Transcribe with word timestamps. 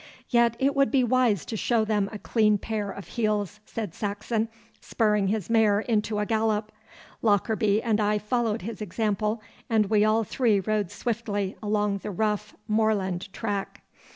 'Yet 0.29 0.55
it 0.57 0.75
would 0.75 0.89
be 0.89 1.03
wise 1.03 1.45
to 1.45 1.55
show 1.55 1.85
them 1.85 2.09
a 2.11 2.17
clean 2.17 2.57
pair 2.57 2.89
of 2.89 3.07
heels,' 3.07 3.59
said 3.67 3.93
Saxon, 3.93 4.49
spurring 4.79 5.27
his 5.27 5.47
mare 5.47 5.79
into 5.79 6.17
a 6.17 6.25
gallop. 6.25 6.71
Lockarby 7.21 7.83
and 7.83 7.99
I 8.01 8.17
followed 8.17 8.63
his 8.63 8.81
example, 8.81 9.43
and 9.69 9.91
we 9.91 10.03
all 10.03 10.23
three 10.23 10.59
rode 10.59 10.89
swiftly 10.89 11.55
along 11.61 11.99
the 11.99 12.09
rough 12.09 12.55
moorland 12.67 13.31
track. 13.31 13.83